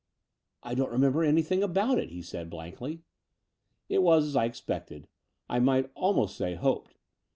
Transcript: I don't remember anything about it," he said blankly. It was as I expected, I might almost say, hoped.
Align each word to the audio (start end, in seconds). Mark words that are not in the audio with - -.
I 0.63 0.73
don't 0.73 0.89
remember 0.91 1.23
anything 1.23 1.61
about 1.61 1.99
it," 1.99 2.09
he 2.09 2.23
said 2.23 2.49
blankly. 2.49 3.03
It 3.87 4.01
was 4.01 4.25
as 4.29 4.35
I 4.35 4.45
expected, 4.45 5.07
I 5.47 5.59
might 5.59 5.91
almost 5.93 6.35
say, 6.35 6.55
hoped. 6.55 6.95